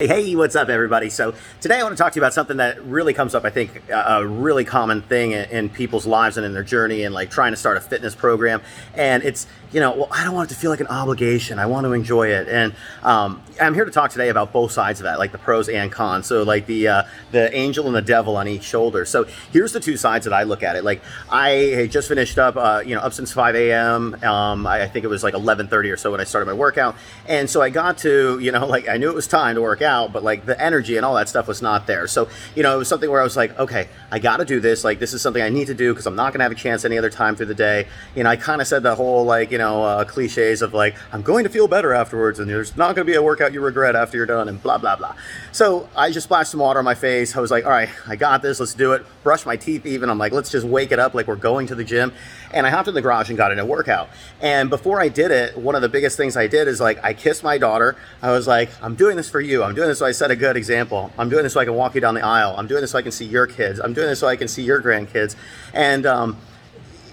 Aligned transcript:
Hey, 0.00 0.36
what's 0.36 0.54
up, 0.54 0.68
everybody? 0.68 1.10
So 1.10 1.34
today 1.60 1.80
I 1.80 1.82
want 1.82 1.96
to 1.96 2.00
talk 2.00 2.12
to 2.12 2.20
you 2.20 2.22
about 2.22 2.32
something 2.32 2.58
that 2.58 2.80
really 2.84 3.12
comes 3.12 3.34
up, 3.34 3.44
I 3.44 3.50
think, 3.50 3.82
a 3.90 4.24
really 4.24 4.64
common 4.64 5.02
thing 5.02 5.32
in, 5.32 5.50
in, 5.50 5.68
people's 5.70 6.06
lives 6.06 6.36
and 6.36 6.46
in 6.46 6.54
their 6.54 6.62
journey 6.62 7.02
and 7.02 7.12
like 7.12 7.32
trying 7.32 7.50
to 7.50 7.56
start 7.56 7.76
a 7.76 7.80
fitness 7.80 8.14
program. 8.14 8.62
And 8.94 9.24
it's, 9.24 9.48
you 9.72 9.80
know, 9.80 9.96
well, 9.96 10.08
I 10.12 10.22
don't 10.22 10.34
want 10.34 10.52
it 10.52 10.54
to 10.54 10.60
feel 10.60 10.70
like 10.70 10.78
an 10.78 10.86
obligation. 10.86 11.58
I 11.58 11.66
want 11.66 11.84
to 11.84 11.92
enjoy 11.94 12.28
it. 12.28 12.46
And 12.46 12.76
um, 13.02 13.42
I'm 13.60 13.74
here 13.74 13.84
to 13.84 13.90
talk 13.90 14.12
today 14.12 14.28
about 14.28 14.52
both 14.52 14.70
sides 14.70 15.00
of 15.00 15.04
that, 15.04 15.18
like 15.18 15.32
the 15.32 15.38
pros 15.38 15.68
and 15.68 15.90
cons. 15.90 16.26
So 16.28 16.44
like 16.44 16.66
the 16.66 16.86
uh, 16.86 17.02
the 17.32 17.52
angel 17.52 17.88
and 17.88 17.96
the 17.96 18.00
devil 18.00 18.36
on 18.36 18.46
each 18.46 18.62
shoulder. 18.62 19.04
So 19.04 19.26
here's 19.50 19.72
the 19.72 19.80
two 19.80 19.96
sides 19.96 20.26
that 20.26 20.32
I 20.32 20.44
look 20.44 20.62
at 20.62 20.76
it. 20.76 20.84
Like 20.84 21.02
I 21.28 21.88
just 21.90 22.06
finished 22.06 22.38
up, 22.38 22.56
uh, 22.56 22.84
you 22.86 22.94
know, 22.94 23.00
up 23.00 23.14
since 23.14 23.32
5 23.32 23.56
a.m. 23.56 24.14
Um, 24.22 24.64
I, 24.64 24.82
I 24.82 24.88
think 24.88 25.04
it 25.04 25.08
was 25.08 25.24
like 25.24 25.34
11:30 25.34 25.92
or 25.92 25.96
so 25.96 26.12
when 26.12 26.20
I 26.20 26.24
started 26.24 26.46
my 26.46 26.52
workout. 26.52 26.94
And 27.26 27.50
so 27.50 27.60
I 27.60 27.70
got 27.70 27.98
to, 27.98 28.38
you 28.38 28.52
know, 28.52 28.64
like 28.68 28.88
I 28.88 28.96
knew 28.96 29.10
it 29.10 29.16
was 29.16 29.26
time 29.26 29.56
to 29.56 29.60
work 29.60 29.82
out 29.82 29.87
out, 29.88 30.12
but 30.12 30.22
like 30.22 30.46
the 30.46 30.60
energy 30.62 30.96
and 30.96 31.04
all 31.04 31.14
that 31.16 31.28
stuff 31.28 31.48
was 31.48 31.60
not 31.60 31.88
there. 31.88 32.06
So, 32.06 32.28
you 32.54 32.62
know, 32.62 32.74
it 32.74 32.78
was 32.78 32.86
something 32.86 33.10
where 33.10 33.20
I 33.20 33.24
was 33.24 33.36
like, 33.36 33.58
okay, 33.58 33.88
I 34.12 34.20
got 34.20 34.36
to 34.36 34.44
do 34.44 34.60
this. 34.60 34.84
Like, 34.84 35.00
this 35.00 35.12
is 35.12 35.20
something 35.20 35.42
I 35.42 35.48
need 35.48 35.66
to 35.66 35.74
do 35.74 35.92
because 35.92 36.06
I'm 36.06 36.14
not 36.14 36.32
going 36.32 36.38
to 36.38 36.44
have 36.44 36.52
a 36.52 36.54
chance 36.54 36.84
any 36.84 36.96
other 36.96 37.10
time 37.10 37.34
through 37.34 37.46
the 37.46 37.54
day. 37.54 37.88
You 38.14 38.22
know, 38.22 38.30
I 38.30 38.36
kind 38.36 38.60
of 38.60 38.68
said 38.68 38.84
the 38.84 38.94
whole 38.94 39.24
like, 39.24 39.50
you 39.50 39.58
know, 39.58 39.82
uh, 39.82 40.04
cliches 40.04 40.62
of 40.62 40.74
like, 40.74 40.94
I'm 41.12 41.22
going 41.22 41.44
to 41.44 41.50
feel 41.50 41.66
better 41.66 41.92
afterwards 41.92 42.38
and 42.38 42.48
there's 42.48 42.76
not 42.76 42.94
going 42.94 43.06
to 43.06 43.10
be 43.10 43.16
a 43.16 43.22
workout 43.22 43.52
you 43.52 43.60
regret 43.60 43.96
after 43.96 44.16
you're 44.16 44.26
done 44.26 44.48
and 44.48 44.62
blah, 44.62 44.78
blah, 44.78 44.94
blah. 44.94 45.16
So 45.52 45.88
I 45.96 46.10
just 46.10 46.24
splashed 46.24 46.50
some 46.50 46.60
water 46.60 46.78
on 46.78 46.84
my 46.84 46.94
face. 46.94 47.36
I 47.36 47.40
was 47.40 47.50
like, 47.50 47.64
all 47.64 47.70
right, 47.70 47.88
I 48.06 48.16
got 48.16 48.42
this. 48.42 48.60
Let's 48.60 48.74
do 48.74 48.92
it. 48.92 49.04
Brush 49.24 49.46
my 49.46 49.56
teeth 49.56 49.86
even. 49.86 50.10
I'm 50.10 50.18
like, 50.18 50.32
let's 50.32 50.50
just 50.50 50.66
wake 50.66 50.92
it 50.92 50.98
up 50.98 51.14
like 51.14 51.26
we're 51.26 51.36
going 51.36 51.66
to 51.68 51.74
the 51.74 51.84
gym. 51.84 52.12
And 52.52 52.66
I 52.66 52.70
hopped 52.70 52.88
in 52.88 52.94
the 52.94 53.02
garage 53.02 53.28
and 53.28 53.36
got 53.36 53.52
in 53.52 53.58
a 53.58 53.66
workout. 53.66 54.08
And 54.40 54.70
before 54.70 55.00
I 55.00 55.08
did 55.08 55.30
it, 55.30 55.56
one 55.56 55.74
of 55.74 55.82
the 55.82 55.88
biggest 55.88 56.16
things 56.16 56.36
I 56.36 56.46
did 56.46 56.68
is 56.68 56.80
like, 56.80 57.02
I 57.04 57.12
kissed 57.12 57.42
my 57.42 57.58
daughter. 57.58 57.96
I 58.22 58.30
was 58.32 58.46
like, 58.46 58.70
I'm 58.82 58.94
doing 58.94 59.16
this 59.16 59.28
for 59.28 59.40
you. 59.40 59.62
I'm 59.62 59.74
doing 59.78 59.88
this 59.88 60.00
so 60.00 60.06
I 60.06 60.10
set 60.10 60.32
a 60.32 60.36
good 60.36 60.56
example. 60.56 61.12
I'm 61.16 61.28
doing 61.28 61.44
this 61.44 61.52
so 61.52 61.60
I 61.60 61.64
can 61.64 61.74
walk 61.74 61.94
you 61.94 62.00
down 62.00 62.14
the 62.14 62.24
aisle. 62.24 62.56
I'm 62.58 62.66
doing 62.66 62.80
this 62.80 62.90
so 62.90 62.98
I 62.98 63.02
can 63.02 63.12
see 63.12 63.24
your 63.24 63.46
kids. 63.46 63.78
I'm 63.78 63.94
doing 63.94 64.08
this 64.08 64.18
so 64.18 64.26
I 64.26 64.34
can 64.34 64.48
see 64.48 64.62
your 64.64 64.82
grandkids. 64.82 65.36
And 65.72 66.04
um, 66.04 66.36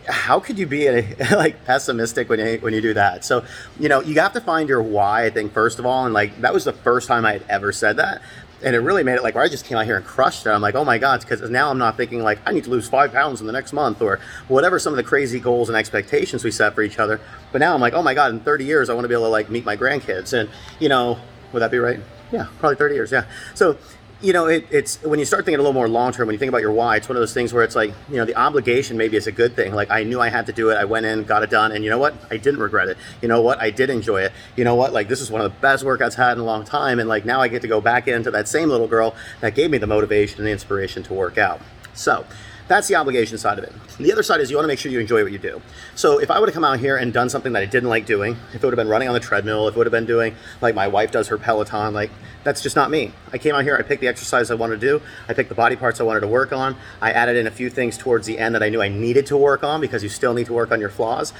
how 0.08 0.40
could 0.40 0.58
you 0.58 0.66
be 0.66 0.88
a, 0.88 1.16
like 1.36 1.64
pessimistic 1.66 2.28
when 2.28 2.40
you 2.40 2.58
when 2.58 2.74
you 2.74 2.82
do 2.82 2.96
that? 2.96 3.24
So, 3.24 3.46
you 3.80 3.88
know, 3.88 4.02
you 4.02 4.20
have 4.20 4.34
to 4.34 4.42
find 4.42 4.68
your 4.68 4.82
why. 4.82 5.26
I 5.26 5.30
think 5.30 5.54
first 5.54 5.78
of 5.78 5.86
all, 5.86 6.06
and 6.06 6.14
like 6.14 6.42
that 6.42 6.56
was 6.56 6.64
the 6.64 6.74
first 6.74 7.08
time 7.08 7.24
I 7.24 7.34
had 7.34 7.44
ever 7.50 7.72
said 7.72 7.98
that, 7.98 8.24
and 8.64 8.76
it 8.76 8.80
really 8.80 9.04
made 9.04 9.14
it 9.14 9.22
like 9.22 9.36
where 9.36 9.44
I 9.44 9.48
just 9.48 9.66
came 9.66 9.78
out 9.78 9.86
here 9.86 9.98
and 9.98 10.04
crushed 10.04 10.48
it. 10.48 10.50
I'm 10.50 10.62
like, 10.62 10.74
oh 10.74 10.84
my 10.84 10.98
god, 10.98 11.22
because 11.22 11.48
now 11.52 11.70
I'm 11.70 11.78
not 11.78 11.98
thinking 11.98 12.24
like 12.24 12.40
I 12.48 12.52
need 12.52 12.64
to 12.64 12.72
lose 12.72 12.90
five 12.90 13.14
pounds 13.14 13.42
in 13.42 13.46
the 13.48 13.54
next 13.54 13.74
month 13.74 14.02
or 14.02 14.20
whatever 14.48 14.80
some 14.80 14.92
of 14.92 14.98
the 14.98 15.04
crazy 15.04 15.40
goals 15.40 15.70
and 15.70 15.78
expectations 15.78 16.44
we 16.44 16.50
set 16.50 16.74
for 16.74 16.82
each 16.82 16.98
other. 16.98 17.22
But 17.52 17.60
now 17.60 17.76
I'm 17.76 17.82
like, 17.82 17.94
oh 17.94 18.02
my 18.02 18.16
god, 18.16 18.32
in 18.32 18.40
30 18.40 18.66
years 18.66 18.90
I 18.90 18.96
want 18.96 19.04
to 19.04 19.08
be 19.08 19.14
able 19.14 19.26
to 19.26 19.30
like 19.30 19.52
meet 19.52 19.66
my 19.66 19.78
grandkids, 19.78 20.34
and 20.34 20.50
you 20.80 20.90
know, 20.90 21.20
would 21.54 21.60
that 21.60 21.70
be 21.70 21.78
right? 21.78 22.00
Yeah, 22.32 22.48
probably 22.60 22.76
30 22.76 22.96
years. 22.96 23.12
Yeah. 23.12 23.26
So, 23.54 23.78
you 24.22 24.34
know, 24.34 24.48
it, 24.48 24.66
it's 24.72 25.02
when 25.04 25.20
you 25.20 25.26
start 25.26 25.46
thinking 25.46 25.60
a 25.60 25.62
little 25.62 25.74
more 25.74 25.88
long 25.88 26.12
term, 26.12 26.28
when 26.28 26.34
you 26.34 26.40
think 26.40 26.50
about 26.50 26.62
your 26.62 26.72
why, 26.72 26.96
it's 26.96 27.10
one 27.10 27.16
of 27.16 27.22
those 27.22 27.34
things 27.34 27.54
where 27.54 27.64
it's 27.64 27.76
like, 27.76 27.94
you 28.10 28.16
know, 28.16 28.26
the 28.26 28.36
obligation 28.36 28.98
maybe 28.98 29.18
is 29.18 29.28
a 29.28 29.32
good 29.32 29.56
thing. 29.56 29.74
Like, 29.74 29.92
I 29.92 30.04
knew 30.04 30.20
I 30.22 30.30
had 30.30 30.46
to 30.48 30.54
do 30.54 30.70
it. 30.70 30.76
I 30.76 30.86
went 30.86 31.06
in, 31.06 31.24
got 31.24 31.44
it 31.44 31.50
done. 31.50 31.72
And 31.72 31.84
you 31.84 31.90
know 31.90 31.98
what? 31.98 32.16
I 32.32 32.38
didn't 32.38 32.60
regret 32.60 32.88
it. 32.88 32.98
You 33.22 33.28
know 33.28 33.42
what? 33.42 33.60
I 33.60 33.70
did 33.70 33.90
enjoy 33.90 34.22
it. 34.22 34.32
You 34.56 34.64
know 34.64 34.76
what? 34.76 34.94
Like, 34.94 35.10
this 35.10 35.22
is 35.22 35.30
one 35.30 35.42
of 35.42 35.52
the 35.52 35.60
best 35.60 35.84
workouts 35.84 36.14
I've 36.14 36.16
had 36.16 36.32
in 36.34 36.40
a 36.40 36.46
long 36.46 36.64
time. 36.64 37.00
And 37.00 37.10
like, 37.10 37.26
now 37.26 37.42
I 37.42 37.48
get 37.48 37.62
to 37.64 37.68
go 37.68 37.82
back 37.82 38.08
into 38.08 38.32
that 38.32 38.48
same 38.48 38.70
little 38.70 38.88
girl 38.88 39.16
that 39.42 39.54
gave 39.54 39.70
me 39.70 39.78
the 39.78 39.88
motivation 39.88 40.40
and 40.40 40.48
the 40.48 40.52
inspiration 40.52 41.04
to 41.04 41.14
work 41.14 41.38
out. 41.38 41.62
So, 41.94 42.26
that's 42.68 42.88
the 42.88 42.96
obligation 42.96 43.38
side 43.38 43.60
of 43.60 43.64
it. 43.64 43.74
The 43.98 44.12
other 44.12 44.24
side 44.24 44.42
is 44.42 44.50
you 44.50 44.58
want 44.58 44.66
to 44.66 44.68
make 44.68 44.80
sure 44.80 44.92
you 44.92 45.00
enjoy 45.00 45.24
what 45.24 45.32
you 45.32 45.38
do. 45.38 45.62
So 45.94 46.20
if 46.20 46.32
I 46.32 46.40
would 46.40 46.50
have 46.50 46.54
come 46.54 46.64
out 46.64 46.80
here 46.80 46.98
and 46.98 47.14
done 47.14 47.30
something 47.30 47.54
that 47.54 47.62
I 47.62 47.66
didn't 47.66 47.90
like 47.90 48.06
doing, 48.06 48.38
if 48.54 48.56
it 48.56 48.64
would 48.64 48.74
have 48.74 48.78
been 48.78 48.88
running 48.88 49.08
on 49.08 49.14
the 49.14 49.20
treadmill, 49.20 49.68
if 49.68 49.76
it 49.76 49.78
would 49.78 49.88
have 49.88 49.92
been 49.92 50.06
doing 50.06 50.36
like 50.62 50.74
my 50.74 50.88
wife 50.88 51.12
does 51.12 51.28
her 51.28 51.38
Peloton, 51.38 51.94
like 51.94 52.10
that's 52.44 52.62
just 52.62 52.76
not 52.76 52.90
me. 52.90 53.12
I 53.32 53.38
came 53.38 53.56
out 53.56 53.64
here, 53.64 53.78
I 53.78 53.84
picked 53.84 54.02
the 54.02 54.08
exercise 54.08 54.50
I 54.50 54.56
wanted 54.56 54.82
to 54.82 54.88
do, 54.88 55.02
I 55.30 55.34
picked 55.34 55.50
the 55.50 55.56
body 55.56 55.76
parts 55.76 56.00
I 56.00 56.04
wanted 56.04 56.22
to 56.22 56.28
work 56.28 56.52
on, 56.52 56.76
I 57.02 57.12
added 57.12 57.38
in 57.38 57.48
a 57.48 57.52
few 57.52 57.70
things 57.70 57.98
towards 57.98 58.26
the 58.26 58.40
end 58.40 58.56
that 58.56 58.64
I 58.64 58.70
knew 58.70 58.82
I 58.82 58.90
needed 58.90 59.26
to 59.28 59.38
work 59.38 59.64
on 59.64 59.80
because 59.80 60.02
you 60.04 60.10
still 60.10 60.34
need 60.34 60.48
to 60.48 60.54
work 60.54 60.72
on 60.72 60.80
your 60.80 60.90
flaws. 60.90 61.34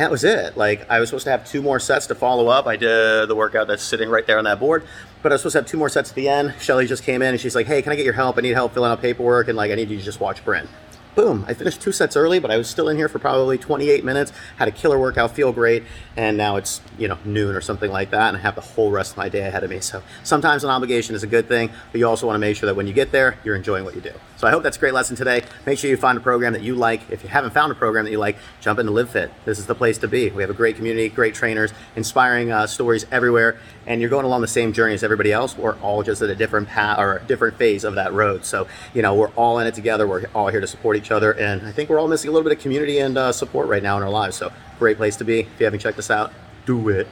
That 0.00 0.10
was 0.10 0.24
it. 0.24 0.56
Like 0.56 0.88
I 0.88 0.98
was 0.98 1.10
supposed 1.10 1.24
to 1.24 1.30
have 1.30 1.46
two 1.46 1.60
more 1.60 1.78
sets 1.78 2.06
to 2.06 2.14
follow 2.14 2.48
up. 2.48 2.66
I 2.66 2.76
did 2.76 3.28
the 3.28 3.34
workout 3.34 3.66
that's 3.66 3.82
sitting 3.82 4.08
right 4.08 4.26
there 4.26 4.38
on 4.38 4.44
that 4.44 4.58
board, 4.58 4.82
but 5.22 5.30
I 5.30 5.34
was 5.34 5.42
supposed 5.42 5.52
to 5.52 5.58
have 5.58 5.66
two 5.66 5.76
more 5.76 5.90
sets 5.90 6.08
at 6.08 6.16
the 6.16 6.26
end. 6.26 6.54
Shelly 6.58 6.86
just 6.86 7.02
came 7.02 7.20
in 7.20 7.28
and 7.28 7.38
she's 7.38 7.54
like, 7.54 7.66
"Hey, 7.66 7.82
can 7.82 7.92
I 7.92 7.96
get 7.96 8.06
your 8.06 8.14
help? 8.14 8.38
I 8.38 8.40
need 8.40 8.54
help 8.54 8.72
filling 8.72 8.90
out 8.90 9.02
paperwork 9.02 9.48
and 9.48 9.58
like 9.58 9.70
I 9.70 9.74
need 9.74 9.90
you 9.90 9.98
to 9.98 10.02
just 10.02 10.18
watch 10.18 10.42
Brent." 10.42 10.70
Boom, 11.14 11.44
I 11.48 11.54
finished 11.54 11.80
two 11.80 11.92
sets 11.92 12.16
early, 12.16 12.38
but 12.38 12.50
I 12.50 12.56
was 12.56 12.68
still 12.68 12.88
in 12.88 12.96
here 12.96 13.08
for 13.08 13.18
probably 13.18 13.58
28 13.58 14.04
minutes, 14.04 14.32
had 14.56 14.68
a 14.68 14.70
killer 14.70 14.98
workout, 14.98 15.32
feel 15.32 15.52
great, 15.52 15.84
and 16.16 16.36
now 16.36 16.56
it's, 16.56 16.80
you 16.98 17.08
know, 17.08 17.18
noon 17.24 17.54
or 17.54 17.60
something 17.60 17.90
like 17.90 18.10
that, 18.10 18.28
and 18.28 18.36
I 18.36 18.40
have 18.40 18.54
the 18.54 18.60
whole 18.60 18.90
rest 18.90 19.12
of 19.12 19.16
my 19.16 19.28
day 19.28 19.46
ahead 19.46 19.64
of 19.64 19.70
me. 19.70 19.80
So 19.80 20.02
sometimes 20.22 20.64
an 20.64 20.70
obligation 20.70 21.14
is 21.14 21.22
a 21.22 21.26
good 21.26 21.48
thing, 21.48 21.70
but 21.92 21.98
you 21.98 22.06
also 22.06 22.26
want 22.26 22.36
to 22.36 22.40
make 22.40 22.56
sure 22.56 22.66
that 22.66 22.74
when 22.74 22.86
you 22.86 22.92
get 22.92 23.12
there, 23.12 23.38
you're 23.44 23.56
enjoying 23.56 23.84
what 23.84 23.94
you 23.94 24.00
do. 24.00 24.12
So 24.36 24.46
I 24.46 24.50
hope 24.50 24.62
that's 24.62 24.76
a 24.76 24.80
great 24.80 24.94
lesson 24.94 25.16
today. 25.16 25.42
Make 25.66 25.78
sure 25.78 25.90
you 25.90 25.96
find 25.96 26.16
a 26.16 26.20
program 26.20 26.54
that 26.54 26.62
you 26.62 26.74
like. 26.74 27.02
If 27.10 27.22
you 27.22 27.28
haven't 27.28 27.52
found 27.52 27.72
a 27.72 27.74
program 27.74 28.06
that 28.06 28.10
you 28.10 28.18
like, 28.18 28.38
jump 28.60 28.78
into 28.78 28.92
Live 28.92 29.10
Fit. 29.10 29.30
This 29.44 29.58
is 29.58 29.66
the 29.66 29.74
place 29.74 29.98
to 29.98 30.08
be. 30.08 30.30
We 30.30 30.42
have 30.42 30.50
a 30.50 30.54
great 30.54 30.76
community, 30.76 31.08
great 31.08 31.34
trainers, 31.34 31.72
inspiring 31.94 32.50
uh, 32.50 32.66
stories 32.66 33.04
everywhere, 33.10 33.58
and 33.86 34.00
you're 34.00 34.08
going 34.08 34.24
along 34.24 34.40
the 34.40 34.48
same 34.48 34.72
journey 34.72 34.94
as 34.94 35.02
everybody 35.02 35.32
else. 35.32 35.58
We're 35.58 35.78
all 35.80 36.02
just 36.02 36.22
at 36.22 36.30
a 36.30 36.34
different 36.34 36.68
path 36.68 36.98
or 36.98 37.16
a 37.16 37.22
different 37.24 37.58
phase 37.58 37.84
of 37.84 37.96
that 37.96 38.12
road. 38.12 38.44
So, 38.44 38.66
you 38.94 39.02
know, 39.02 39.14
we're 39.14 39.28
all 39.30 39.58
in 39.58 39.66
it 39.66 39.74
together. 39.74 40.06
We're 40.06 40.24
all 40.34 40.48
here 40.48 40.60
to 40.60 40.66
support 40.66 40.96
each 41.00 41.10
other, 41.10 41.32
and 41.32 41.66
I 41.66 41.72
think 41.72 41.90
we're 41.90 41.98
all 41.98 42.08
missing 42.08 42.28
a 42.28 42.32
little 42.32 42.48
bit 42.48 42.56
of 42.56 42.62
community 42.62 42.98
and 42.98 43.16
uh, 43.16 43.32
support 43.32 43.68
right 43.68 43.82
now 43.82 43.96
in 43.96 44.02
our 44.02 44.10
lives. 44.10 44.36
So, 44.36 44.52
great 44.78 44.96
place 44.96 45.16
to 45.16 45.24
be. 45.24 45.40
If 45.40 45.60
you 45.60 45.64
haven't 45.64 45.80
checked 45.80 45.98
us 45.98 46.10
out, 46.10 46.32
do 46.66 46.88
it. 46.88 47.08